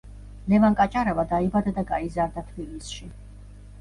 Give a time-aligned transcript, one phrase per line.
[0.53, 3.11] ლევან კაჭარავა დაიბადა და გაიზარდა თბილისში.